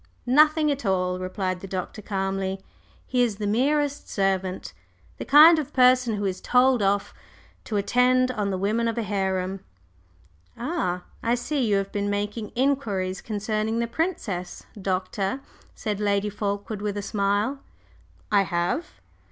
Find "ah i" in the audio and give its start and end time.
10.57-11.35